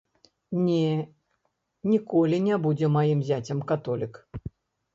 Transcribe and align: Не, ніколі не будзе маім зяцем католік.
Не, 0.67 0.85
ніколі 1.91 2.41
не 2.47 2.55
будзе 2.65 2.91
маім 2.97 3.23
зяцем 3.31 3.63
католік. 3.73 4.13